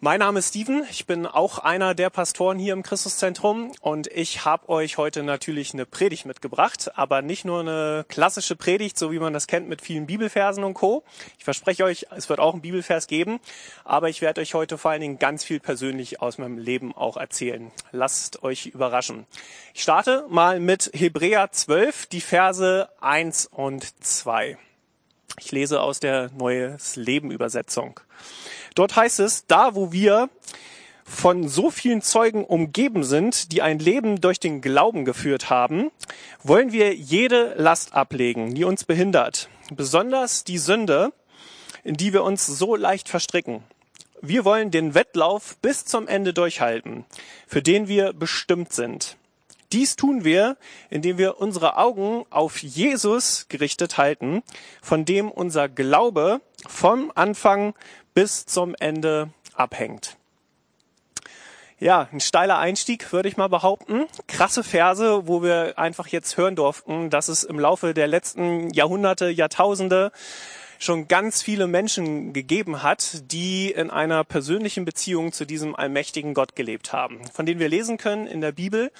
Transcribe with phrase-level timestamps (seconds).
[0.00, 4.44] Mein Name ist Steven, ich bin auch einer der Pastoren hier im Christuszentrum und ich
[4.44, 9.18] habe euch heute natürlich eine Predigt mitgebracht, aber nicht nur eine klassische Predigt, so wie
[9.18, 11.02] man das kennt mit vielen Bibelversen und Co.
[11.36, 13.40] Ich verspreche euch, es wird auch einen Bibelvers geben,
[13.82, 17.16] aber ich werde euch heute vor allen Dingen ganz viel persönlich aus meinem Leben auch
[17.16, 17.72] erzählen.
[17.90, 19.26] Lasst euch überraschen.
[19.74, 24.58] Ich starte mal mit Hebräer 12, die Verse 1 und 2.
[25.40, 28.00] Ich lese aus der Neues Leben Übersetzung.
[28.74, 30.30] Dort heißt es, da wo wir
[31.04, 35.90] von so vielen Zeugen umgeben sind, die ein Leben durch den Glauben geführt haben,
[36.42, 39.48] wollen wir jede Last ablegen, die uns behindert.
[39.70, 41.12] Besonders die Sünde,
[41.84, 43.62] in die wir uns so leicht verstricken.
[44.20, 47.04] Wir wollen den Wettlauf bis zum Ende durchhalten,
[47.46, 49.17] für den wir bestimmt sind.
[49.72, 50.56] Dies tun wir,
[50.88, 54.42] indem wir unsere Augen auf Jesus gerichtet halten,
[54.80, 57.74] von dem unser Glaube vom Anfang
[58.14, 60.16] bis zum Ende abhängt.
[61.80, 64.06] Ja, ein steiler Einstieg, würde ich mal behaupten.
[64.26, 69.28] Krasse Verse, wo wir einfach jetzt hören durften, dass es im Laufe der letzten Jahrhunderte,
[69.28, 70.10] Jahrtausende
[70.78, 76.54] schon ganz viele Menschen gegeben hat, die in einer persönlichen Beziehung zu diesem allmächtigen Gott
[76.54, 78.92] gelebt haben, von denen wir lesen können in der Bibel,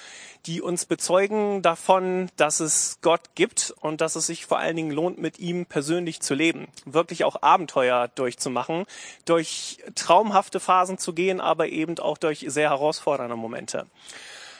[0.46, 4.90] die uns bezeugen davon, dass es Gott gibt und dass es sich vor allen Dingen
[4.90, 8.84] lohnt, mit ihm persönlich zu leben, wirklich auch Abenteuer durchzumachen,
[9.24, 13.86] durch traumhafte Phasen zu gehen, aber eben auch durch sehr herausfordernde Momente.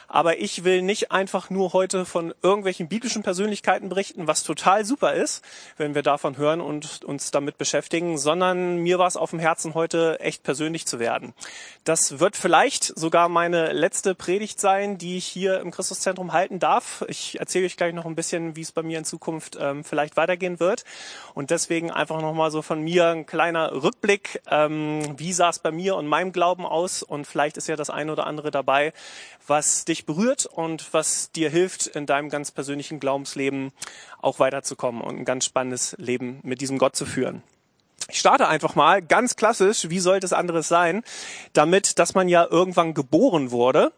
[0.08, 5.12] Aber ich will nicht einfach nur heute von irgendwelchen biblischen Persönlichkeiten berichten, was total super
[5.12, 5.44] ist,
[5.76, 9.74] wenn wir davon hören und uns damit beschäftigen, sondern mir war es auf dem Herzen,
[9.74, 11.34] heute echt persönlich zu werden.
[11.84, 17.04] Das wird vielleicht sogar meine letzte Predigt sein, die ich hier im Christuszentrum halten darf.
[17.08, 20.16] Ich erzähle euch gleich noch ein bisschen, wie es bei mir in Zukunft ähm, vielleicht
[20.16, 20.84] weitergehen wird.
[21.34, 24.40] Und deswegen einfach nochmal so von mir ein kleiner Rückblick.
[24.50, 27.02] Ähm, wie sah es bei mir und meinem Glauben aus?
[27.02, 28.92] Und vielleicht ist ja das eine oder andere dabei,
[29.48, 33.72] was dich berührt und was dir hilft, in deinem ganz persönlichen Glaubensleben
[34.20, 37.42] auch weiterzukommen und ein ganz spannendes Leben mit diesem Gott zu führen.
[38.10, 41.02] Ich starte einfach mal ganz klassisch, wie sollte es anderes sein,
[41.52, 43.92] damit, dass man ja irgendwann geboren wurde.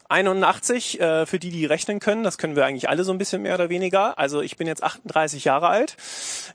[0.08, 3.42] 81, äh, für die, die rechnen können, das können wir eigentlich alle so ein bisschen
[3.42, 4.18] mehr oder weniger.
[4.18, 5.96] Also ich bin jetzt 38 Jahre alt.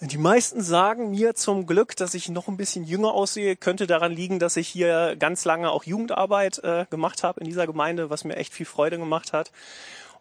[0.02, 3.56] Die meisten sagen mir zum Glück, dass ich noch ein bisschen jünger aussehe.
[3.56, 7.68] Könnte daran liegen, dass ich hier ganz lange auch Jugendarbeit äh, gemacht habe in dieser
[7.68, 9.52] Gemeinde, was mir echt viel Freude gemacht hat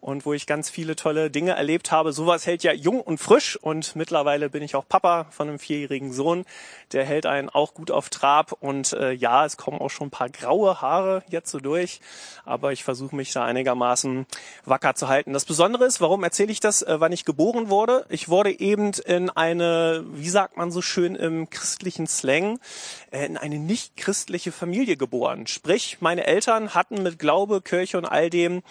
[0.03, 2.11] und wo ich ganz viele tolle Dinge erlebt habe.
[2.11, 6.11] Sowas hält ja jung und frisch und mittlerweile bin ich auch Papa von einem vierjährigen
[6.11, 6.43] Sohn.
[6.91, 10.11] Der hält einen auch gut auf Trab und äh, ja, es kommen auch schon ein
[10.11, 12.01] paar graue Haare jetzt so durch,
[12.43, 14.25] aber ich versuche mich da einigermaßen
[14.65, 15.31] wacker zu halten.
[15.31, 18.05] Das Besondere ist, warum erzähle ich das, äh, wann ich geboren wurde?
[18.09, 22.59] Ich wurde eben in eine, wie sagt man so schön im christlichen Slang,
[23.11, 25.47] äh, in eine nicht christliche Familie geboren.
[25.47, 28.63] Sprich, meine Eltern hatten mit Glaube, Kirche und all dem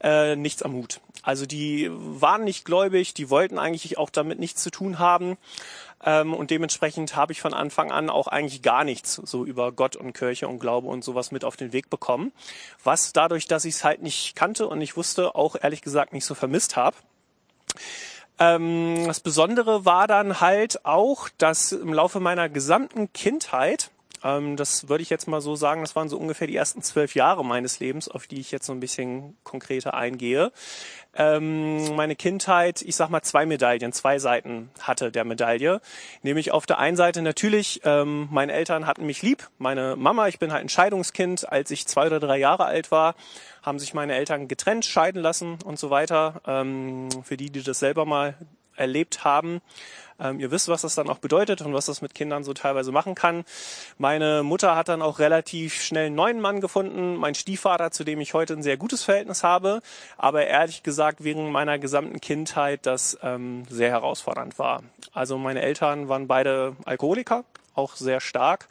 [0.00, 1.00] äh, nichts am Mut.
[1.22, 5.36] Also die waren nicht gläubig, die wollten eigentlich auch damit nichts zu tun haben.
[6.04, 9.96] Ähm, und dementsprechend habe ich von Anfang an auch eigentlich gar nichts so über Gott
[9.96, 12.32] und Kirche und Glaube und sowas mit auf den Weg bekommen.
[12.84, 16.24] Was dadurch, dass ich es halt nicht kannte und nicht wusste, auch ehrlich gesagt nicht
[16.24, 16.96] so vermisst habe.
[18.38, 23.90] Ähm, das Besondere war dann halt auch, dass im Laufe meiner gesamten Kindheit
[24.24, 27.14] ähm, das würde ich jetzt mal so sagen, das waren so ungefähr die ersten zwölf
[27.14, 30.52] Jahre meines Lebens, auf die ich jetzt so ein bisschen konkreter eingehe.
[31.14, 35.80] Ähm, meine Kindheit, ich sag mal, zwei Medaillen, zwei Seiten hatte der Medaille.
[36.22, 39.48] Nämlich auf der einen Seite natürlich, ähm, meine Eltern hatten mich lieb.
[39.58, 41.50] Meine Mama, ich bin halt ein Scheidungskind.
[41.50, 43.14] Als ich zwei oder drei Jahre alt war,
[43.62, 46.40] haben sich meine Eltern getrennt, scheiden lassen und so weiter.
[46.46, 48.34] Ähm, für die, die das selber mal
[48.78, 49.60] erlebt haben.
[50.20, 52.90] Ähm, ihr wisst, was das dann auch bedeutet und was das mit Kindern so teilweise
[52.92, 53.44] machen kann.
[53.98, 58.20] Meine Mutter hat dann auch relativ schnell einen neuen Mann gefunden, mein Stiefvater, zu dem
[58.20, 59.80] ich heute ein sehr gutes Verhältnis habe,
[60.16, 64.82] aber ehrlich gesagt während meiner gesamten Kindheit das ähm, sehr herausfordernd war.
[65.12, 68.68] Also meine Eltern waren beide Alkoholiker, auch sehr stark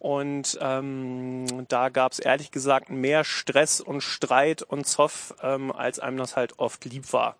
[0.00, 6.00] und ähm, da gab es ehrlich gesagt mehr Stress und Streit und Zoff, ähm, als
[6.00, 7.36] einem das halt oft lieb war.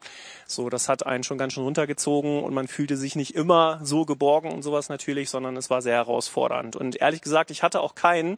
[0.46, 4.04] So, das hat einen schon ganz schön runtergezogen und man fühlte sich nicht immer so
[4.04, 6.76] geborgen und sowas natürlich, sondern es war sehr herausfordernd.
[6.76, 8.36] Und ehrlich gesagt, ich hatte auch keinen.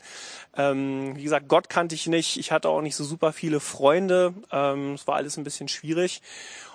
[0.57, 2.37] Ähm, wie gesagt, Gott kannte ich nicht.
[2.37, 4.35] Ich hatte auch nicht so super viele Freunde.
[4.53, 6.23] Ähm, es war alles ein bisschen schwierig.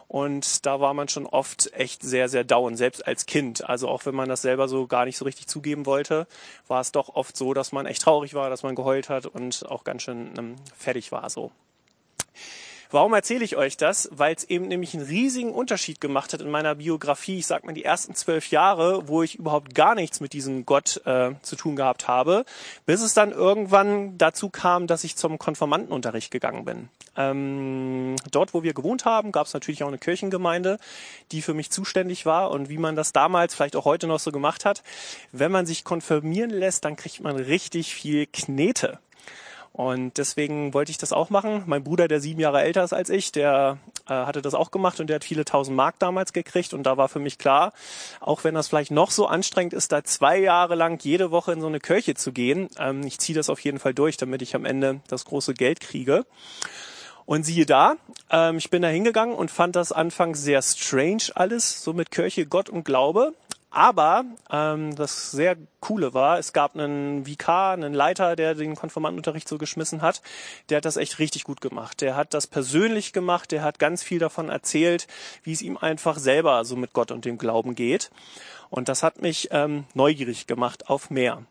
[0.08, 3.68] Und da war man schon oft echt sehr, sehr down, selbst als Kind.
[3.68, 6.28] Also auch wenn man das selber so gar nicht so richtig zugeben wollte,
[6.68, 9.66] war es doch oft so, dass man echt traurig war, dass man geheult hat und
[9.68, 11.52] auch ganz schön ähm, fertig war so.
[12.90, 14.10] Warum erzähle ich euch das?
[14.12, 17.40] Weil es eben nämlich einen riesigen Unterschied gemacht hat in meiner Biografie.
[17.40, 21.02] Ich sag mal die ersten zwölf Jahre, wo ich überhaupt gar nichts mit diesem Gott
[21.06, 22.46] äh, zu tun gehabt habe,
[22.86, 26.90] bis es dann irgendwann dazu kam, dass ich zum Konformantenunterricht gegangen bin.
[27.18, 30.78] Ähm, dort, wo wir gewohnt haben, gab es natürlich auch eine Kirchengemeinde,
[31.32, 32.52] die für mich zuständig war.
[32.52, 34.84] Und wie man das damals, vielleicht auch heute noch so gemacht hat,
[35.32, 39.00] wenn man sich konfirmieren lässt, dann kriegt man richtig viel Knete.
[39.78, 41.62] Und deswegen wollte ich das auch machen.
[41.68, 43.78] Mein Bruder, der sieben Jahre älter ist als ich, der
[44.08, 46.74] äh, hatte das auch gemacht und der hat viele tausend Mark damals gekriegt.
[46.74, 47.74] Und da war für mich klar,
[48.20, 51.62] auch wenn das vielleicht noch so anstrengend ist, da zwei Jahre lang jede Woche in
[51.62, 54.56] so eine Kirche zu gehen, ähm, ich ziehe das auf jeden Fall durch, damit ich
[54.56, 56.26] am Ende das große Geld kriege.
[57.28, 57.98] Und siehe da,
[58.32, 62.48] ähm, ich bin da hingegangen und fand das anfangs sehr strange alles, so mit Kirche,
[62.48, 63.36] Gott und Glaube.
[63.70, 69.48] Aber ähm, das sehr Coole war, es gab einen Vikar, einen Leiter, der den Konformantenunterricht
[69.48, 70.22] so geschmissen hat.
[70.70, 72.02] Der hat das echt richtig gut gemacht.
[72.02, 73.52] Der hat das persönlich gemacht.
[73.52, 75.08] Der hat ganz viel davon erzählt,
[75.44, 78.10] wie es ihm einfach selber so mit Gott und dem Glauben geht.
[78.70, 81.46] Und das hat mich ähm, neugierig gemacht auf mehr.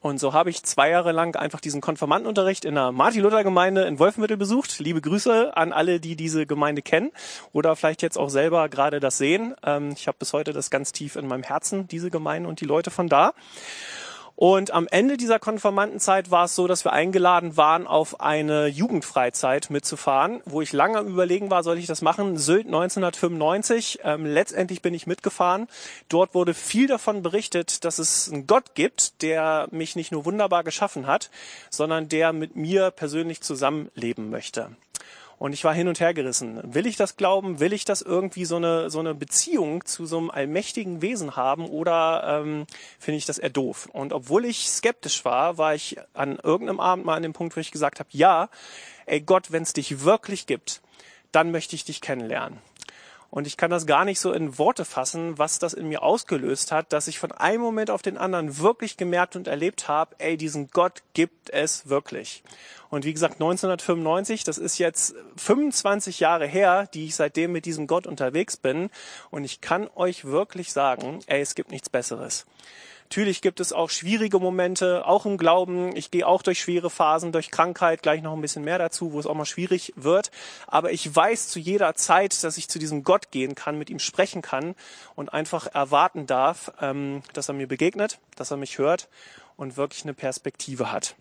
[0.00, 4.36] Und so habe ich zwei Jahre lang einfach diesen Konfirmandenunterricht in der Martin-Luther-Gemeinde in Wolfenbüttel
[4.36, 4.78] besucht.
[4.78, 7.10] Liebe Grüße an alle, die diese Gemeinde kennen
[7.52, 9.54] oder vielleicht jetzt auch selber gerade das sehen.
[9.64, 12.66] Ähm, ich habe bis heute das ganz tief in meinem Herzen, diese Gemeinde und die
[12.66, 13.32] Leute von da.
[14.36, 19.70] Und am Ende dieser Konformantenzeit war es so, dass wir eingeladen waren, auf eine Jugendfreizeit
[19.70, 22.36] mitzufahren, wo ich lange am Überlegen war, soll ich das machen?
[22.36, 24.00] Sylt 1995.
[24.02, 25.68] Ähm, letztendlich bin ich mitgefahren.
[26.08, 30.64] Dort wurde viel davon berichtet, dass es einen Gott gibt, der mich nicht nur wunderbar
[30.64, 31.30] geschaffen hat,
[31.70, 34.70] sondern der mit mir persönlich zusammenleben möchte.
[35.44, 36.58] Und ich war hin und her gerissen.
[36.72, 37.60] Will ich das glauben?
[37.60, 41.66] Will ich das irgendwie so eine, so eine Beziehung zu so einem allmächtigen Wesen haben
[41.66, 42.66] oder ähm,
[42.98, 43.90] finde ich das eher doof?
[43.92, 47.60] Und obwohl ich skeptisch war, war ich an irgendeinem Abend mal an dem Punkt, wo
[47.60, 48.48] ich gesagt habe, ja,
[49.04, 50.80] ey Gott, wenn es dich wirklich gibt,
[51.30, 52.58] dann möchte ich dich kennenlernen.
[53.34, 56.70] Und ich kann das gar nicht so in Worte fassen, was das in mir ausgelöst
[56.70, 60.36] hat, dass ich von einem Moment auf den anderen wirklich gemerkt und erlebt habe, ey,
[60.36, 62.44] diesen Gott gibt es wirklich.
[62.90, 67.88] Und wie gesagt, 1995, das ist jetzt 25 Jahre her, die ich seitdem mit diesem
[67.88, 68.88] Gott unterwegs bin.
[69.32, 72.46] Und ich kann euch wirklich sagen, ey, es gibt nichts Besseres.
[73.14, 75.94] Natürlich gibt es auch schwierige Momente, auch im Glauben.
[75.94, 79.20] Ich gehe auch durch schwere Phasen, durch Krankheit, gleich noch ein bisschen mehr dazu, wo
[79.20, 80.32] es auch mal schwierig wird.
[80.66, 84.00] Aber ich weiß zu jeder Zeit, dass ich zu diesem Gott gehen kann, mit ihm
[84.00, 84.74] sprechen kann
[85.14, 89.08] und einfach erwarten darf, ähm, dass er mir begegnet, dass er mich hört
[89.56, 91.14] und wirklich eine Perspektive hat.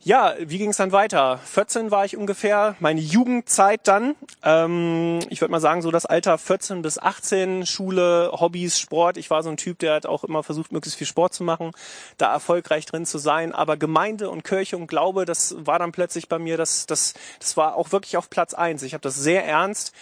[0.00, 1.40] Ja, wie ging es dann weiter?
[1.44, 4.14] 14 war ich ungefähr, meine Jugendzeit dann.
[4.44, 9.16] Ähm, ich würde mal sagen, so das Alter 14 bis 18, Schule, Hobbys, Sport.
[9.16, 11.72] Ich war so ein Typ, der hat auch immer versucht, möglichst viel Sport zu machen,
[12.16, 13.52] da erfolgreich drin zu sein.
[13.52, 17.56] Aber Gemeinde und Kirche und Glaube, das war dann plötzlich bei mir, das, das, das
[17.56, 18.84] war auch wirklich auf Platz eins.
[18.84, 19.92] Ich habe das sehr ernst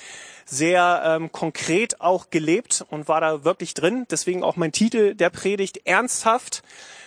[0.49, 4.07] sehr ähm, konkret auch gelebt und war da wirklich drin.
[4.09, 6.63] Deswegen auch mein Titel der Predigt ernsthaft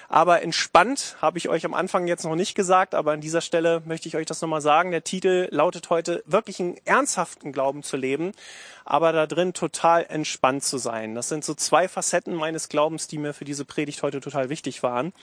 [0.09, 3.83] aber entspannt habe ich euch am Anfang jetzt noch nicht gesagt, aber an dieser Stelle
[3.85, 4.89] möchte ich euch das nochmal sagen.
[4.89, 8.31] Der Titel lautet heute wirklich einen ernsthaften Glauben zu leben,
[8.85, 11.13] aber da drin total entspannt zu sein.
[11.13, 14.81] Das sind so zwei Facetten meines Glaubens, die mir für diese Predigt heute total wichtig
[14.81, 15.13] waren.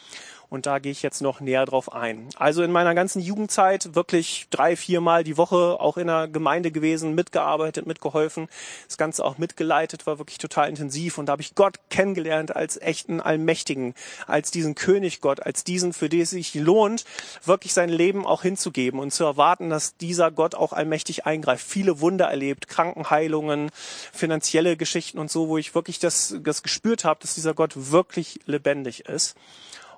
[0.49, 2.29] Und da gehe ich jetzt noch näher drauf ein.
[2.37, 7.15] Also in meiner ganzen Jugendzeit wirklich drei, viermal die Woche auch in der Gemeinde gewesen,
[7.15, 8.49] mitgearbeitet, mitgeholfen,
[8.87, 11.19] das Ganze auch mitgeleitet, war wirklich total intensiv.
[11.19, 13.95] Und da habe ich Gott kennengelernt als echten Allmächtigen,
[14.27, 17.05] als diesen König Gott, als diesen, für den es sich lohnt,
[17.45, 21.67] wirklich sein Leben auch hinzugeben und zu erwarten, dass dieser Gott auch allmächtig eingreift.
[21.67, 23.71] Viele Wunder erlebt, Krankenheilungen,
[24.13, 28.41] finanzielle Geschichten und so, wo ich wirklich das, das gespürt habe, dass dieser Gott wirklich
[28.47, 29.37] lebendig ist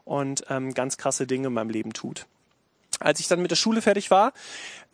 [0.08, 2.26] und ähm, ganz krasse Dinge in meinem Leben tut.
[3.00, 4.32] Als ich dann mit der Schule fertig war,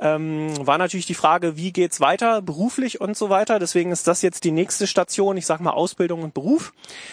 [0.00, 3.58] ähm, war natürlich die Frage, wie geht's weiter, beruflich und so weiter.
[3.58, 6.72] Deswegen ist das jetzt die nächste Station, ich sag mal Ausbildung und Beruf.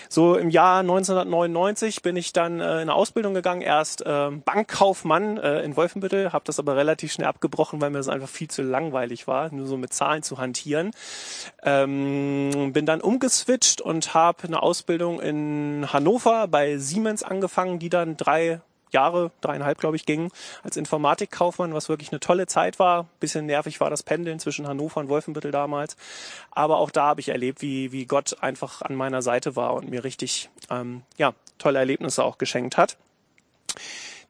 [0.10, 5.38] So im Jahr 1999 bin ich dann äh, in eine Ausbildung gegangen, erst äh, Bankkaufmann
[5.38, 8.64] äh, in Wolfenbüttel, habe das aber relativ schnell abgebrochen, weil mir das einfach viel zu
[8.64, 10.92] langweilig war, nur so mit Zahlen zu hantieren.
[11.62, 18.18] Ähm, bin dann umgeswitcht und habe eine Ausbildung in Hannover bei Siemens angefangen, die dann
[18.18, 20.32] drei Jahre, dreieinhalb glaube ich, ging
[20.64, 23.08] als Informatikkaufmann, was wirklich eine tolle Zeit war.
[23.20, 25.96] Bisschen nervig war das Pendeln zwischen Hannover und Wolfenbüttel damals.
[26.52, 29.90] Aber auch da habe ich erlebt, wie, wie Gott einfach an meiner Seite war und
[29.90, 32.98] mir richtig ähm, ja, tolle Erlebnisse auch geschenkt hat.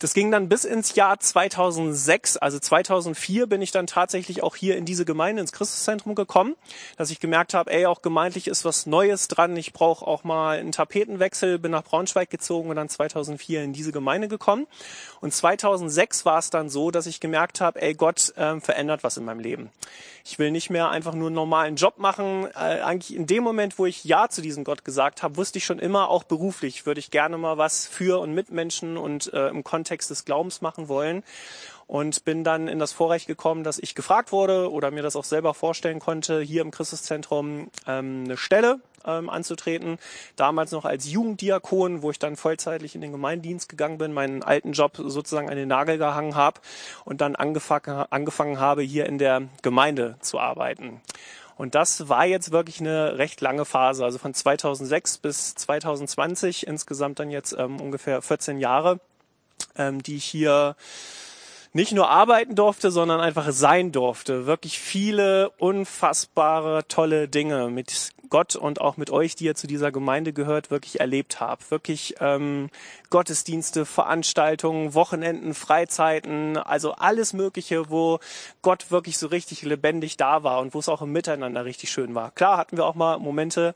[0.01, 4.75] Das ging dann bis ins Jahr 2006, also 2004 bin ich dann tatsächlich auch hier
[4.75, 6.55] in diese Gemeinde, ins Christuszentrum gekommen,
[6.97, 10.57] dass ich gemerkt habe, ey, auch gemeindlich ist was Neues dran, ich brauche auch mal
[10.57, 14.65] einen Tapetenwechsel, bin nach Braunschweig gezogen und dann 2004 in diese Gemeinde gekommen.
[15.19, 19.17] Und 2006 war es dann so, dass ich gemerkt habe, ey, Gott äh, verändert was
[19.17, 19.69] in meinem Leben.
[20.23, 22.47] Ich will nicht mehr einfach nur einen normalen Job machen.
[22.55, 25.65] Äh, eigentlich in dem Moment, wo ich Ja zu diesem Gott gesagt habe, wusste ich
[25.65, 29.49] schon immer, auch beruflich würde ich gerne mal was für und mit Menschen und äh,
[29.49, 31.21] im Kontext des Glaubens machen wollen
[31.85, 35.25] und bin dann in das Vorrecht gekommen, dass ich gefragt wurde oder mir das auch
[35.25, 39.97] selber vorstellen konnte, hier im Christuszentrum ähm, eine Stelle ähm, anzutreten.
[40.37, 44.71] Damals noch als Jugenddiakon, wo ich dann vollzeitlich in den Gemeindienst gegangen bin, meinen alten
[44.71, 46.61] Job sozusagen an den Nagel gehangen habe
[47.03, 51.01] und dann angefangen, angefangen habe, hier in der Gemeinde zu arbeiten.
[51.57, 57.19] Und das war jetzt wirklich eine recht lange Phase, also von 2006 bis 2020, insgesamt
[57.19, 58.99] dann jetzt ähm, ungefähr 14 Jahre,
[59.77, 60.75] ähm, die ich hier
[61.73, 64.45] nicht nur arbeiten durfte, sondern einfach sein durfte.
[64.45, 69.91] Wirklich viele unfassbare, tolle Dinge mit Gott und auch mit euch, die ihr zu dieser
[69.91, 71.69] Gemeinde gehört, wirklich erlebt habt.
[71.69, 72.69] Wirklich ähm,
[73.09, 78.19] Gottesdienste, Veranstaltungen, Wochenenden, Freizeiten, also alles Mögliche, wo
[78.61, 82.15] Gott wirklich so richtig lebendig da war und wo es auch im Miteinander richtig schön
[82.15, 82.31] war.
[82.31, 83.75] Klar hatten wir auch mal Momente,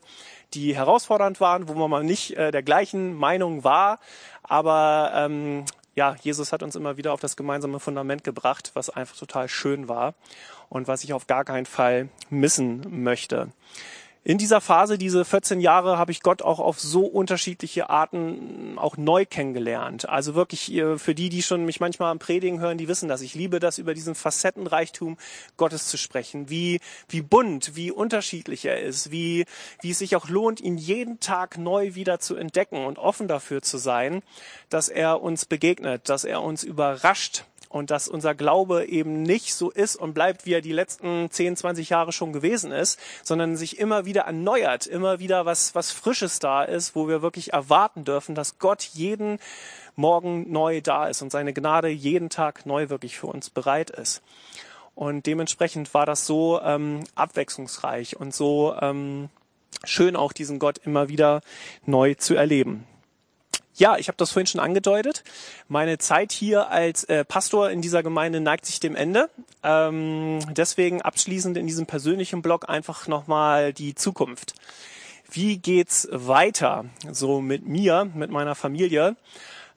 [0.53, 3.99] die herausfordernd waren, wo man mal nicht äh, der gleichen Meinung war,
[4.41, 9.17] aber ähm, ja, Jesus hat uns immer wieder auf das gemeinsame Fundament gebracht, was einfach
[9.17, 10.13] total schön war
[10.69, 13.49] und was ich auf gar keinen Fall missen möchte
[14.27, 18.97] in dieser Phase, diese 14 Jahre, habe ich Gott auch auf so unterschiedliche Arten auch
[18.97, 20.09] neu kennengelernt.
[20.09, 23.21] Also wirklich für die, die schon mich manchmal am Predigen hören, die wissen das.
[23.21, 25.17] Ich liebe das, über diesen Facettenreichtum
[25.57, 26.49] Gottes zu sprechen.
[26.49, 29.45] Wie, wie bunt, wie unterschiedlich er ist, wie,
[29.83, 33.61] wie es sich auch lohnt, ihn jeden Tag neu wieder zu entdecken und offen dafür
[33.61, 34.23] zu sein,
[34.69, 39.69] dass er uns begegnet, dass er uns überrascht, und dass unser Glaube eben nicht so
[39.69, 43.79] ist und bleibt, wie er die letzten 10, 20 Jahre schon gewesen ist, sondern sich
[43.79, 48.33] immer wieder erneuert, immer wieder was, was Frisches da ist, wo wir wirklich erwarten dürfen,
[48.33, 49.39] dass Gott jeden
[49.97, 54.21] Morgen neu da ist und seine Gnade jeden Tag neu wirklich für uns bereit ist.
[54.93, 59.27] Und dementsprechend war das so ähm, abwechslungsreich und so ähm,
[59.83, 61.41] schön auch diesen Gott immer wieder
[61.85, 62.85] neu zu erleben.
[63.77, 65.23] Ja, ich habe das vorhin schon angedeutet.
[65.67, 69.29] Meine Zeit hier als äh, Pastor in dieser Gemeinde neigt sich dem Ende.
[69.63, 74.55] Ähm, deswegen abschließend in diesem persönlichen Blog einfach nochmal die Zukunft.
[75.29, 76.85] Wie geht's weiter?
[77.11, 79.17] So mit mir, mit meiner Familie.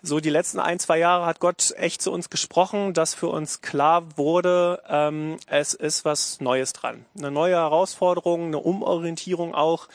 [0.01, 3.63] So die letzten ein, zwei Jahre hat Gott echt zu uns gesprochen, dass für uns
[3.63, 7.05] klar wurde, ähm, es ist was Neues dran.
[7.17, 9.89] Eine neue Herausforderung, eine Umorientierung auch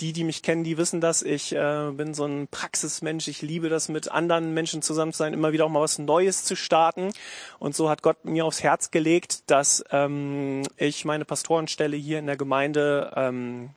[0.00, 1.22] die, die mich kennen, die wissen das.
[1.22, 3.28] Ich äh, bin so ein Praxismensch.
[3.28, 6.44] Ich liebe das, mit anderen Menschen zusammen zu sein, immer wieder auch mal was Neues
[6.44, 7.12] zu starten.
[7.58, 12.26] Und so hat Gott mir aufs Herz gelegt, dass ähm, ich meine Pastorenstelle hier in
[12.26, 13.70] der Gemeinde ähm,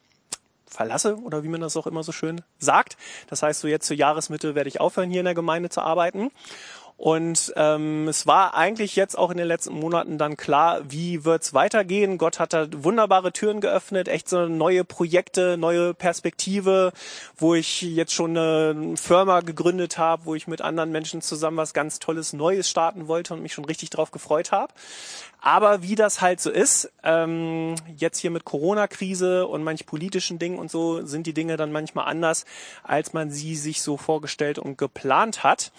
[0.66, 2.98] verlasse oder wie man das auch immer so schön sagt.
[3.28, 6.32] Das heißt, so jetzt zur Jahresmitte werde ich aufhören, hier in der Gemeinde zu arbeiten.
[6.98, 11.54] Und ähm, es war eigentlich jetzt auch in den letzten Monaten dann klar, wie wird's
[11.54, 12.18] weitergehen.
[12.18, 16.92] Gott hat da wunderbare Türen geöffnet, echt so neue Projekte, neue Perspektive,
[17.38, 21.76] wo ich jetzt schon eine Firma gegründet habe, wo ich mit anderen Menschen zusammen was
[21.76, 24.74] ganz Tolles Neues starten wollte und mich schon richtig drauf gefreut habe.
[25.40, 30.58] Aber wie das halt so ist, ähm, jetzt hier mit Corona-Krise und manch politischen Dingen
[30.58, 32.46] und so, sind die Dinge dann manchmal anders,
[32.82, 35.72] als man sie sich so vorgestellt und geplant hat.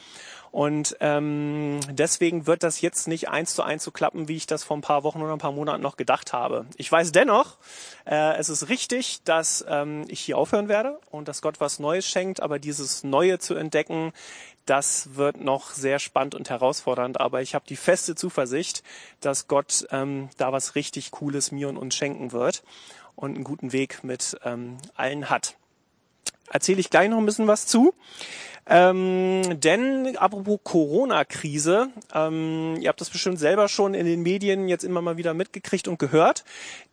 [0.50, 4.64] Und ähm, deswegen wird das jetzt nicht eins zu eins so klappen, wie ich das
[4.64, 6.66] vor ein paar Wochen oder ein paar Monaten noch gedacht habe.
[6.76, 7.58] Ich weiß dennoch,
[8.06, 12.06] äh, es ist richtig, dass ähm, ich hier aufhören werde und dass Gott was Neues
[12.06, 14.12] schenkt, aber dieses Neue zu entdecken,
[14.68, 17.20] das wird noch sehr spannend und herausfordernd.
[17.20, 18.82] Aber ich habe die feste Zuversicht,
[19.20, 22.62] dass Gott ähm, da was richtig Cooles mir und uns schenken wird
[23.16, 25.56] und einen guten Weg mit ähm, allen hat.
[26.50, 27.94] Erzähle ich gleich noch ein bisschen was zu.
[28.68, 34.84] Ähm, denn apropos Corona-Krise, ähm, ihr habt das bestimmt selber schon in den Medien jetzt
[34.84, 36.44] immer mal wieder mitgekriegt und gehört,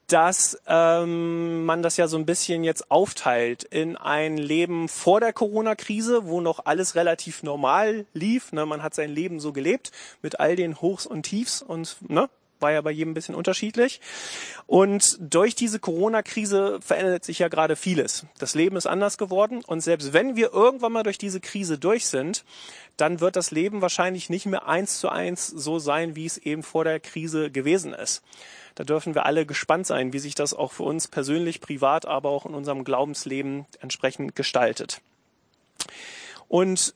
[0.08, 5.34] dass ähm, man das ja so ein bisschen jetzt aufteilt in ein Leben vor der
[5.34, 8.52] Corona-Krise, wo noch alles relativ normal lief.
[8.54, 8.66] Ne?
[8.66, 9.92] Man hat sein Leben so gelebt
[10.22, 12.30] mit all den Hochs und Tiefs und ne,
[12.66, 14.02] war ja bei jedem ein bisschen unterschiedlich.
[14.66, 18.26] Und durch diese Corona-Krise verändert sich ja gerade vieles.
[18.40, 22.08] Das Leben ist anders geworden und selbst wenn wir irgendwann mal durch diese Krise durch
[22.08, 22.44] sind,
[22.98, 26.64] dann wird das Leben wahrscheinlich nicht mehr eins zu eins so sein, wie es eben
[26.64, 28.24] vor der Krise gewesen ist.
[28.74, 32.30] Da dürfen wir alle gespannt sein, wie sich das auch für uns persönlich, privat, aber
[32.30, 35.02] auch in unserem Glaubensleben entsprechend gestaltet.
[36.48, 36.96] Und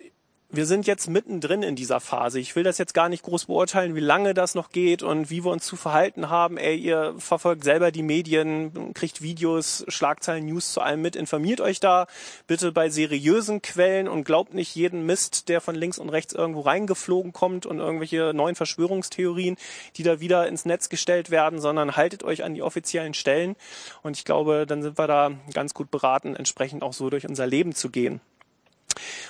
[0.51, 2.39] wir sind jetzt mittendrin in dieser Phase.
[2.39, 5.45] Ich will das jetzt gar nicht groß beurteilen, wie lange das noch geht und wie
[5.45, 6.57] wir uns zu verhalten haben.
[6.57, 11.15] Ey, ihr verfolgt selber die Medien, kriegt Videos, Schlagzeilen, News zu allem mit.
[11.15, 12.07] Informiert euch da
[12.47, 16.61] bitte bei seriösen Quellen und glaubt nicht jeden Mist, der von links und rechts irgendwo
[16.61, 19.55] reingeflogen kommt und irgendwelche neuen Verschwörungstheorien,
[19.97, 23.55] die da wieder ins Netz gestellt werden, sondern haltet euch an die offiziellen Stellen.
[24.01, 27.45] Und ich glaube, dann sind wir da ganz gut beraten, entsprechend auch so durch unser
[27.45, 28.19] Leben zu gehen.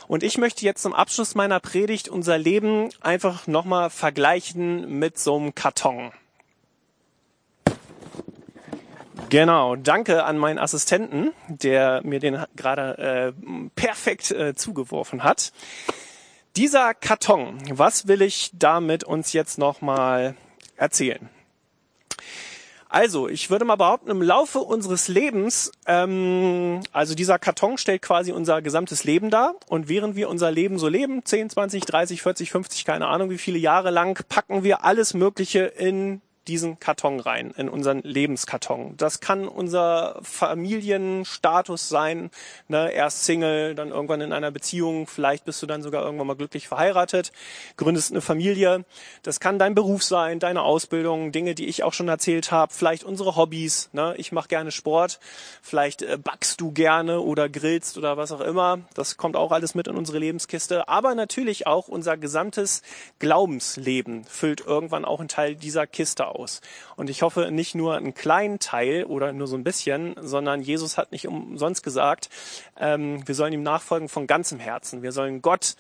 [0.07, 5.37] Und ich möchte jetzt zum Abschluss meiner Predigt unser Leben einfach nochmal vergleichen mit so
[5.37, 6.11] einem Karton.
[9.29, 15.53] Genau, danke an meinen Assistenten, der mir den gerade äh, perfekt äh, zugeworfen hat.
[16.55, 20.35] Dieser Karton, was will ich damit uns jetzt nochmal
[20.77, 21.29] erzählen?
[22.91, 28.31] Also, ich würde mal behaupten, im Laufe unseres Lebens, ähm, also dieser Karton stellt quasi
[28.31, 29.53] unser gesamtes Leben dar.
[29.67, 33.38] Und während wir unser Leben so leben, 10, 20, 30, 40, 50, keine Ahnung wie
[33.38, 38.97] viele Jahre lang, packen wir alles Mögliche in diesen Karton rein, in unseren Lebenskarton.
[38.97, 42.31] Das kann unser Familienstatus sein.
[42.67, 42.91] Ne?
[42.91, 46.67] Erst Single, dann irgendwann in einer Beziehung, vielleicht bist du dann sogar irgendwann mal glücklich
[46.67, 47.31] verheiratet,
[47.77, 48.83] gründest eine Familie.
[49.21, 53.03] Das kann dein Beruf sein, deine Ausbildung, Dinge, die ich auch schon erzählt habe, vielleicht
[53.03, 53.89] unsere Hobbys.
[53.93, 54.15] Ne?
[54.17, 55.19] Ich mache gerne Sport,
[55.61, 58.79] vielleicht äh, backst du gerne oder grillst oder was auch immer.
[58.95, 60.89] Das kommt auch alles mit in unsere Lebenskiste.
[60.89, 62.81] Aber natürlich auch unser gesamtes
[63.19, 66.62] Glaubensleben füllt irgendwann auch einen Teil dieser Kiste aus aus.
[66.96, 70.98] Und ich hoffe nicht nur einen kleinen Teil oder nur so ein bisschen, sondern Jesus
[70.98, 72.29] hat nicht umsonst gesagt,
[72.79, 75.03] ähm, wir sollen ihm nachfolgen von ganzem Herzen.
[75.03, 75.75] Wir sollen Gott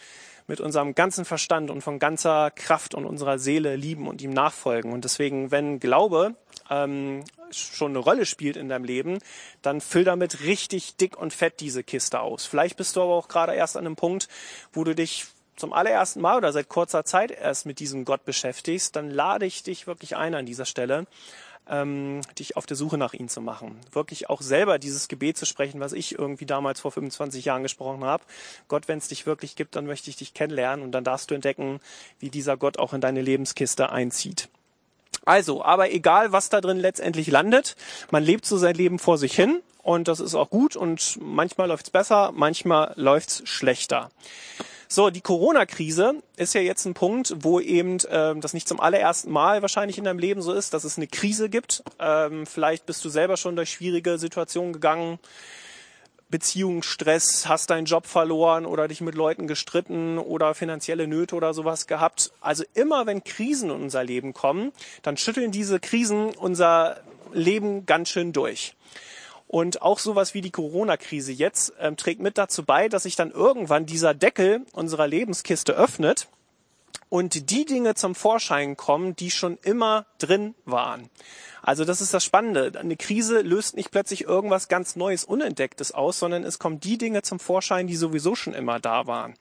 [0.47, 4.91] mit unserem ganzen Verstand und von ganzer Kraft und unserer Seele lieben und ihm nachfolgen.
[4.91, 6.35] Und deswegen, wenn Glaube
[6.71, 9.19] ähm, schon eine Rolle spielt in deinem Leben,
[9.61, 12.45] dann füll damit richtig dick und fett diese Kiste aus.
[12.45, 14.27] Vielleicht bist du aber auch gerade erst an einem Punkt,
[14.73, 15.27] wo du dich
[15.59, 19.61] zum allerersten Mal oder seit kurzer Zeit erst mit diesem Gott beschäftigst, dann lade ich
[19.61, 21.05] dich wirklich ein an dieser Stelle,
[21.69, 23.79] ähm, dich auf der Suche nach ihm zu machen.
[23.91, 28.03] Wirklich auch selber dieses Gebet zu sprechen, was ich irgendwie damals vor 25 Jahren gesprochen
[28.03, 28.23] habe.
[28.67, 31.35] Gott, wenn es dich wirklich gibt, dann möchte ich dich kennenlernen und dann darfst du
[31.35, 31.79] entdecken,
[32.19, 34.49] wie dieser Gott auch in deine Lebenskiste einzieht.
[35.25, 37.75] Also, aber egal, was da drin letztendlich landet,
[38.09, 41.67] man lebt so sein Leben vor sich hin und das ist auch gut und manchmal
[41.67, 44.09] läuft's besser, manchmal läuft's schlechter.
[44.91, 49.29] So, die Corona-Krise ist ja jetzt ein Punkt, wo eben ähm, das nicht zum allerersten
[49.29, 51.83] Mal wahrscheinlich in deinem Leben so ist, dass es eine Krise gibt.
[51.99, 55.19] Ähm, vielleicht bist du selber schon durch schwierige Situationen gegangen.
[56.29, 61.85] Beziehungsstress, hast deinen Job verloren oder dich mit Leuten gestritten oder finanzielle Nöte oder sowas
[61.85, 62.31] gehabt.
[62.41, 64.71] Also immer wenn Krisen in unser Leben kommen,
[65.03, 66.99] dann schütteln diese Krisen unser
[67.31, 68.75] Leben ganz schön durch.
[69.51, 73.31] Und auch sowas wie die Corona-Krise jetzt ähm, trägt mit dazu bei, dass sich dann
[73.31, 76.27] irgendwann dieser Deckel unserer Lebenskiste öffnet
[77.09, 81.09] und die Dinge zum Vorschein kommen, die schon immer drin waren.
[81.63, 82.79] Also das ist das Spannende.
[82.79, 87.23] Eine Krise löst nicht plötzlich irgendwas ganz Neues, Unentdecktes aus, sondern es kommen die Dinge
[87.23, 89.33] zum Vorschein, die sowieso schon immer da waren.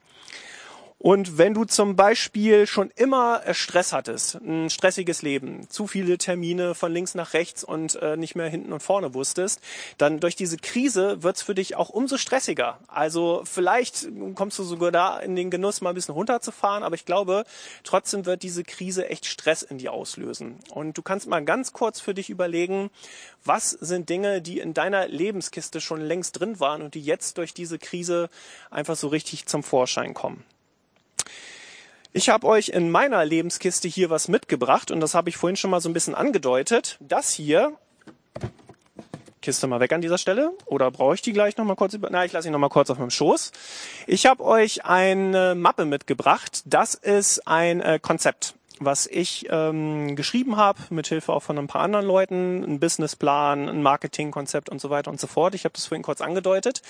[1.01, 6.17] Und wenn du zum Beispiel schon immer äh, Stress hattest, ein stressiges Leben, zu viele
[6.17, 9.61] Termine von links nach rechts und äh, nicht mehr hinten und vorne wusstest,
[9.97, 12.79] dann durch diese Krise wird's für dich auch umso stressiger.
[12.89, 17.05] Also vielleicht kommst du sogar da in den Genuss, mal ein bisschen runterzufahren, aber ich
[17.05, 17.45] glaube,
[17.85, 20.57] trotzdem wird diese Krise echt Stress in dir auslösen.
[20.71, 22.89] Und du kannst mal ganz kurz für dich überlegen,
[23.45, 27.53] was sind Dinge, die in deiner Lebenskiste schon längst drin waren und die jetzt durch
[27.53, 28.29] diese Krise
[28.69, 30.43] einfach so richtig zum Vorschein kommen.
[32.11, 35.69] Ich habe euch in meiner Lebenskiste hier was mitgebracht und das habe ich vorhin schon
[35.69, 36.97] mal so ein bisschen angedeutet.
[36.99, 37.73] Das hier,
[39.43, 41.93] Kiste mal weg an dieser Stelle, oder brauche ich die gleich noch mal kurz?
[41.93, 43.51] Über Na, ich lasse sie noch mal kurz auf meinem Schoß.
[44.07, 46.63] Ich habe euch eine Mappe mitgebracht.
[46.65, 51.67] Das ist ein äh, Konzept was ich ähm, geschrieben habe, mit Hilfe auch von ein
[51.67, 55.55] paar anderen Leuten, ein Businessplan, ein Marketingkonzept und so weiter und so fort.
[55.55, 56.81] Ich habe das vorhin kurz angedeutet,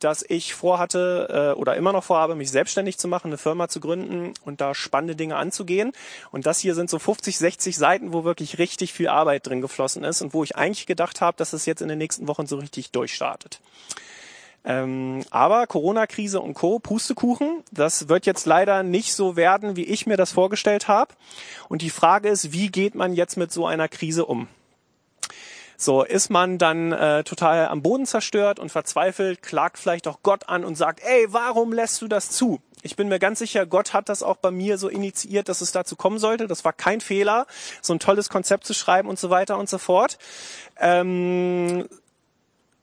[0.00, 3.80] dass ich vorhatte äh, oder immer noch vorhabe, mich selbstständig zu machen, eine Firma zu
[3.80, 5.92] gründen und da spannende Dinge anzugehen.
[6.32, 10.04] Und das hier sind so 50, 60 Seiten, wo wirklich richtig viel Arbeit drin geflossen
[10.04, 12.56] ist und wo ich eigentlich gedacht habe, dass es jetzt in den nächsten Wochen so
[12.56, 13.60] richtig durchstartet.
[14.66, 16.80] Ähm, aber Corona-Krise und Co.
[16.80, 21.14] Pustekuchen, das wird jetzt leider nicht so werden, wie ich mir das vorgestellt habe.
[21.68, 24.48] Und die Frage ist, wie geht man jetzt mit so einer Krise um?
[25.78, 30.48] So, ist man dann äh, total am Boden zerstört und verzweifelt, klagt vielleicht auch Gott
[30.48, 32.60] an und sagt, ey, warum lässt du das zu?
[32.82, 35.72] Ich bin mir ganz sicher, Gott hat das auch bei mir so initiiert, dass es
[35.72, 36.46] dazu kommen sollte.
[36.46, 37.46] Das war kein Fehler,
[37.82, 40.18] so ein tolles Konzept zu schreiben und so weiter und so fort.
[40.78, 41.88] Ähm,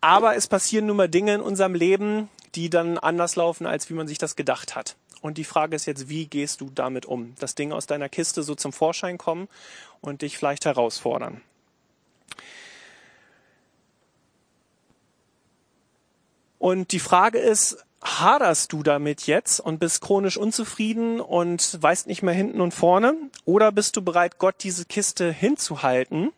[0.04, 3.94] aber es passieren nun mal Dinge in unserem Leben, die dann anders laufen, als wie
[3.94, 4.98] man sich das gedacht hat.
[5.22, 7.36] Und die Frage ist jetzt, wie gehst du damit um?
[7.40, 9.48] Das Ding aus deiner Kiste so zum Vorschein kommen
[10.02, 11.40] und dich vielleicht herausfordern.
[16.60, 22.24] Und die Frage ist, haderst du damit jetzt und bist chronisch unzufrieden und weißt nicht
[22.24, 23.16] mehr hinten und vorne?
[23.46, 26.34] Oder bist du bereit, Gott diese Kiste hinzuhalten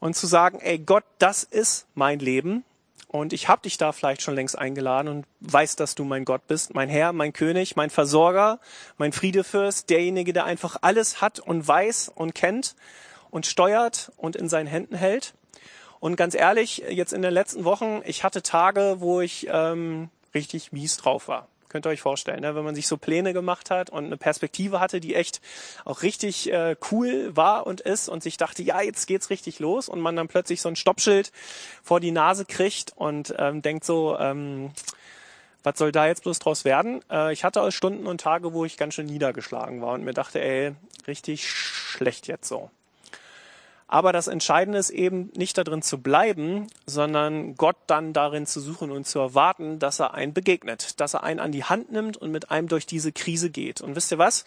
[0.00, 2.64] und zu sagen, ey Gott, das ist mein Leben
[3.08, 6.46] und ich habe dich da vielleicht schon längst eingeladen und weiß, dass du mein Gott
[6.46, 8.60] bist, mein Herr, mein König, mein Versorger,
[8.98, 12.76] mein Friedefürst, derjenige, der einfach alles hat und weiß und kennt
[13.30, 15.34] und steuert und in seinen Händen hält.
[16.00, 20.72] Und ganz ehrlich, jetzt in den letzten Wochen, ich hatte Tage, wo ich ähm, richtig
[20.72, 21.48] mies drauf war.
[21.68, 22.54] Könnt ihr euch vorstellen, ne?
[22.54, 25.40] wenn man sich so Pläne gemacht hat und eine Perspektive hatte, die echt
[25.84, 29.88] auch richtig äh, cool war und ist und sich dachte, ja, jetzt geht's richtig los
[29.88, 31.32] und man dann plötzlich so ein Stoppschild
[31.82, 34.70] vor die Nase kriegt und ähm, denkt so, ähm,
[35.62, 37.02] was soll da jetzt bloß draus werden?
[37.10, 40.40] Äh, ich hatte Stunden und Tage, wo ich ganz schön niedergeschlagen war und mir dachte,
[40.40, 40.74] ey,
[41.06, 42.70] richtig schlecht jetzt so.
[43.90, 48.90] Aber das Entscheidende ist eben nicht darin zu bleiben, sondern Gott dann darin zu suchen
[48.90, 52.30] und zu erwarten, dass er einen begegnet, dass er einen an die Hand nimmt und
[52.30, 53.80] mit einem durch diese Krise geht.
[53.80, 54.44] Und wisst ihr was?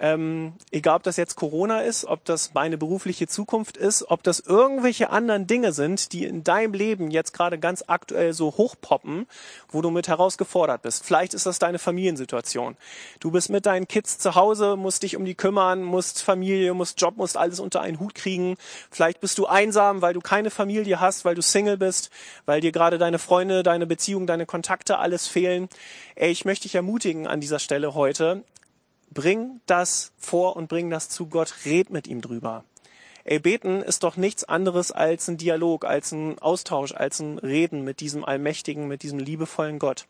[0.00, 4.38] Ähm, egal, ob das jetzt Corona ist, ob das meine berufliche Zukunft ist, ob das
[4.38, 9.26] irgendwelche anderen Dinge sind, die in deinem Leben jetzt gerade ganz aktuell so hochpoppen,
[9.70, 11.04] wo du mit herausgefordert bist.
[11.04, 12.76] Vielleicht ist das deine Familiensituation.
[13.18, 17.00] Du bist mit deinen Kids zu Hause, musst dich um die kümmern, musst Familie, musst
[17.00, 18.56] Job, musst alles unter einen Hut kriegen.
[18.92, 22.10] Vielleicht bist du einsam, weil du keine Familie hast, weil du Single bist,
[22.46, 25.68] weil dir gerade deine Freunde, deine Beziehung, deine Kontakte alles fehlen.
[26.14, 28.44] Ey, ich möchte dich ermutigen an dieser Stelle heute,
[29.10, 32.64] bring das vor und bring das zu Gott, red mit ihm drüber.
[33.24, 37.84] Ey, beten ist doch nichts anderes als ein Dialog, als ein Austausch, als ein Reden
[37.84, 40.06] mit diesem allmächtigen, mit diesem liebevollen Gott.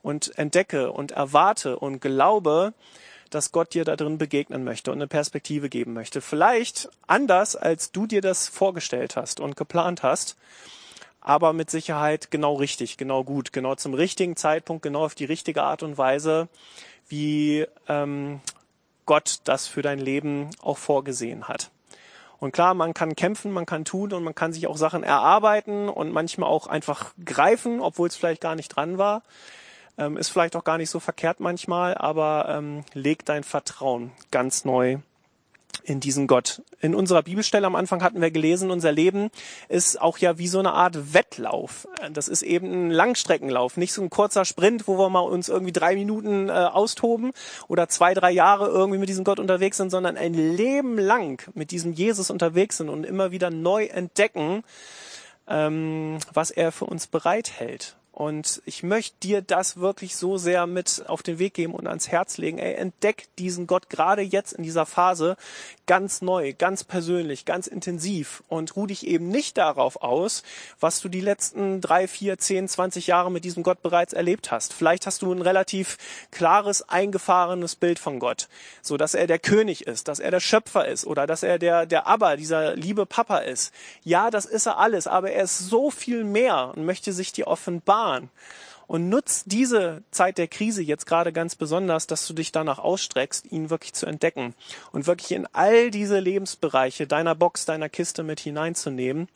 [0.00, 2.72] Und entdecke und erwarte und glaube,
[3.30, 6.20] dass Gott dir da drin begegnen möchte und eine Perspektive geben möchte.
[6.20, 10.36] Vielleicht anders, als du dir das vorgestellt hast und geplant hast,
[11.22, 15.62] aber mit Sicherheit genau richtig, genau gut, genau zum richtigen Zeitpunkt, genau auf die richtige
[15.62, 16.48] Art und Weise
[17.08, 18.40] wie ähm,
[19.06, 21.70] Gott das für dein Leben auch vorgesehen hat.
[22.38, 25.88] Und klar, man kann kämpfen, man kann tun und man kann sich auch Sachen erarbeiten
[25.88, 29.22] und manchmal auch einfach greifen, obwohl es vielleicht gar nicht dran war.
[29.98, 34.64] Ähm, ist vielleicht auch gar nicht so verkehrt manchmal, aber ähm, leg dein Vertrauen ganz
[34.64, 34.98] neu
[35.84, 36.62] in diesen Gott.
[36.80, 39.30] In unserer Bibelstelle am Anfang hatten wir gelesen, unser Leben
[39.68, 41.88] ist auch ja wie so eine Art Wettlauf.
[42.12, 45.72] Das ist eben ein Langstreckenlauf, nicht so ein kurzer Sprint, wo wir mal uns irgendwie
[45.72, 47.32] drei Minuten äh, austoben
[47.68, 51.70] oder zwei, drei Jahre irgendwie mit diesem Gott unterwegs sind, sondern ein Leben lang mit
[51.70, 54.62] diesem Jesus unterwegs sind und immer wieder neu entdecken,
[55.48, 57.96] ähm, was er für uns bereithält.
[58.22, 62.06] Und ich möchte dir das wirklich so sehr mit auf den Weg geben und ans
[62.06, 62.58] Herz legen.
[62.58, 65.36] Ey, entdeck diesen Gott gerade jetzt in dieser Phase
[65.86, 70.44] ganz neu, ganz persönlich, ganz intensiv und ruh dich eben nicht darauf aus,
[70.78, 74.72] was du die letzten drei, vier, zehn, zwanzig Jahre mit diesem Gott bereits erlebt hast.
[74.72, 75.98] Vielleicht hast du ein relativ
[76.30, 78.48] klares, eingefahrenes Bild von Gott,
[78.82, 81.86] so dass er der König ist, dass er der Schöpfer ist oder dass er der,
[81.86, 83.74] der Abba, dieser liebe Papa ist.
[84.04, 87.48] Ja, das ist er alles, aber er ist so viel mehr und möchte sich dir
[87.48, 88.30] offenbaren erfahren.
[88.88, 93.50] Und nutz diese Zeit der Krise jetzt gerade ganz besonders, dass du dich danach ausstreckst,
[93.50, 94.54] ihn wirklich zu entdecken
[94.90, 99.28] und wirklich in all diese Lebensbereiche deiner Box, deiner Kiste mit hineinzunehmen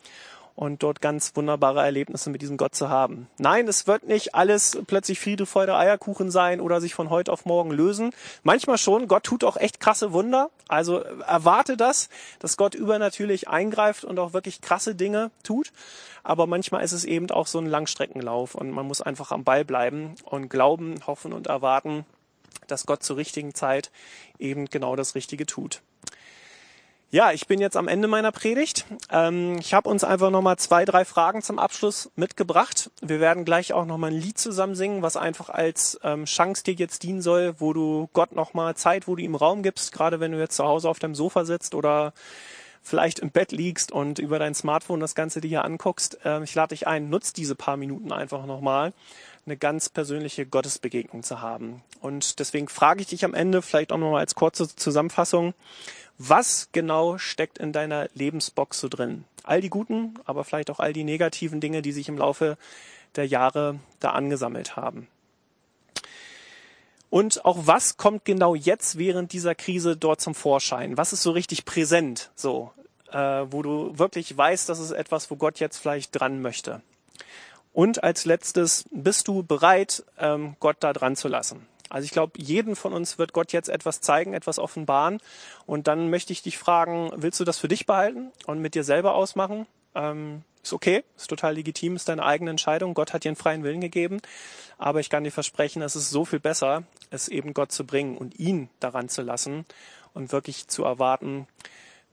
[0.57, 3.27] und dort ganz wunderbare Erlebnisse mit diesem Gott zu haben.
[3.37, 7.45] Nein, es wird nicht alles plötzlich Friede, Freude, Eierkuchen sein oder sich von heute auf
[7.45, 8.09] morgen lösen.
[8.41, 9.07] Manchmal schon.
[9.07, 10.49] Gott tut auch echt krasse Wunder.
[10.67, 15.71] Also erwarte das, dass Gott übernatürlich eingreift und auch wirklich krasse Dinge tut.
[16.23, 19.63] Aber manchmal ist es eben auch so ein Langstreckenlauf und man muss einfach am Ball
[19.63, 22.03] bleiben und glauben, hoffen und erwarten,
[22.65, 23.91] dass Gott zur richtigen Zeit
[24.39, 25.83] eben genau das Richtige tut.
[27.09, 28.85] Ja, ich bin jetzt am Ende meiner Predigt.
[29.09, 32.91] Ähm, ich habe uns einfach nochmal zwei, drei Fragen zum Abschluss mitgebracht.
[33.01, 36.73] Wir werden gleich auch nochmal ein Lied zusammen singen, was einfach als ähm, Chance dir
[36.73, 40.33] jetzt dienen soll, wo du Gott nochmal Zeit, wo du ihm Raum gibst, gerade wenn
[40.33, 42.11] du jetzt zu Hause auf deinem Sofa sitzt oder
[42.83, 46.19] vielleicht im Bett liegst und über dein Smartphone das Ganze dir hier anguckst.
[46.25, 48.91] Ähm, ich lade dich ein, nutz diese paar Minuten einfach nochmal
[49.45, 51.81] eine ganz persönliche Gottesbegegnung zu haben.
[52.01, 55.53] Und deswegen frage ich dich am Ende vielleicht auch nochmal als kurze Zusammenfassung,
[56.17, 59.25] was genau steckt in deiner Lebensbox so drin?
[59.43, 62.57] All die guten, aber vielleicht auch all die negativen Dinge, die sich im Laufe
[63.15, 65.07] der Jahre da angesammelt haben.
[67.09, 70.97] Und auch was kommt genau jetzt während dieser Krise dort zum Vorschein?
[70.97, 72.71] Was ist so richtig präsent, so,
[73.11, 76.81] äh, wo du wirklich weißt, das ist etwas, wo Gott jetzt vielleicht dran möchte?
[77.71, 81.65] Und als letztes, bist du bereit, ähm, Gott da dran zu lassen?
[81.89, 85.19] Also ich glaube, jeden von uns wird Gott jetzt etwas zeigen, etwas offenbaren.
[85.65, 88.83] Und dann möchte ich dich fragen, willst du das für dich behalten und mit dir
[88.83, 89.67] selber ausmachen?
[89.95, 92.93] Ähm, ist okay, ist total legitim, ist deine eigene Entscheidung.
[92.93, 94.19] Gott hat dir einen freien Willen gegeben.
[94.77, 98.17] Aber ich kann dir versprechen, es ist so viel besser, es eben Gott zu bringen
[98.17, 99.65] und ihn daran zu lassen
[100.13, 101.47] und wirklich zu erwarten,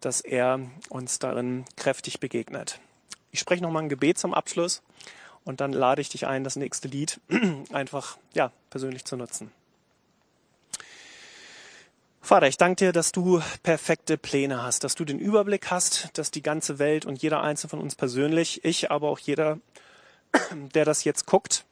[0.01, 2.79] dass er uns darin kräftig begegnet.
[3.33, 4.83] Ich spreche nochmal ein Gebet zum Abschluss
[5.45, 7.21] und dann lade ich dich ein, das nächste Lied
[7.73, 9.51] einfach ja, persönlich zu nutzen.
[12.35, 16.33] Vater, ich danke dir, dass du perfekte Pläne hast, dass du den Überblick hast, dass
[16.33, 19.61] die ganze Welt und jeder einzelne von uns persönlich, ich, aber auch jeder,
[20.75, 21.65] der das jetzt guckt,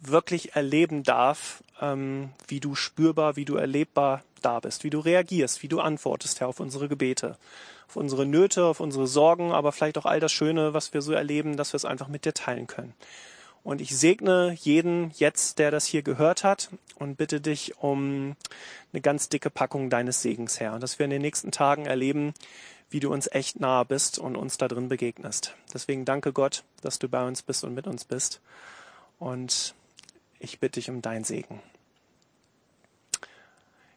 [0.00, 5.62] wirklich erleben darf, ähm, wie du spürbar, wie du erlebbar da bist, wie du reagierst,
[5.62, 7.38] wie du antwortest, Herr, auf unsere Gebete,
[7.86, 11.12] auf unsere Nöte, auf unsere Sorgen, aber vielleicht auch all das Schöne, was wir so
[11.12, 12.94] erleben, dass wir es einfach mit dir teilen können.
[13.64, 18.34] Und ich segne jeden jetzt, der das hier gehört hat und bitte dich um
[18.92, 20.74] eine ganz dicke Packung deines Segens, Herr.
[20.74, 22.34] Und dass wir in den nächsten Tagen erleben,
[22.90, 25.54] wie du uns echt nahe bist und uns da drin begegnest.
[25.72, 28.40] Deswegen danke Gott, dass du bei uns bist und mit uns bist.
[29.18, 29.74] Und
[30.40, 31.62] ich bitte dich um dein Segen.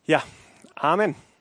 [0.06, 0.24] Ja,
[0.76, 1.16] Amen.